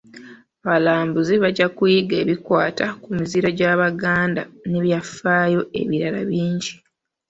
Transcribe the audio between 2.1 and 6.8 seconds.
ebikwata ku miziro gy’Abaganda n’ebyafaayo ebirala bingi.